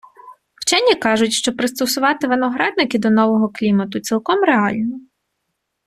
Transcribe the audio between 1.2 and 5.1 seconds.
що пристосувати виноградники до нового клімату цілком реально.